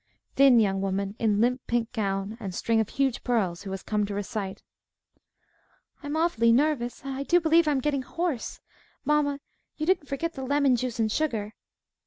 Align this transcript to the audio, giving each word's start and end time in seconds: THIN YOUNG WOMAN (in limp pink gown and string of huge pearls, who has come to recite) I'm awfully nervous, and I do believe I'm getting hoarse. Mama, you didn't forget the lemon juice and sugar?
THIN 0.33 0.59
YOUNG 0.59 0.81
WOMAN 0.81 1.15
(in 1.19 1.39
limp 1.39 1.61
pink 1.67 1.91
gown 1.93 2.35
and 2.39 2.55
string 2.55 2.79
of 2.79 2.89
huge 2.89 3.23
pearls, 3.23 3.61
who 3.61 3.69
has 3.69 3.83
come 3.83 4.03
to 4.07 4.15
recite) 4.15 4.63
I'm 6.01 6.17
awfully 6.17 6.51
nervous, 6.51 7.03
and 7.03 7.13
I 7.13 7.21
do 7.21 7.39
believe 7.39 7.67
I'm 7.67 7.77
getting 7.81 8.01
hoarse. 8.01 8.61
Mama, 9.05 9.39
you 9.77 9.85
didn't 9.85 10.07
forget 10.07 10.33
the 10.33 10.41
lemon 10.43 10.75
juice 10.75 10.97
and 10.99 11.11
sugar? 11.11 11.53